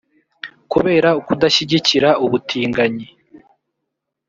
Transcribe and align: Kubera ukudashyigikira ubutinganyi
Kubera 0.71 1.09
ukudashyigikira 1.19 2.09
ubutinganyi 2.25 3.07